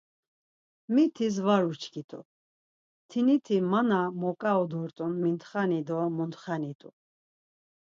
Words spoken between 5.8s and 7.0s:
do muntxani t̆u.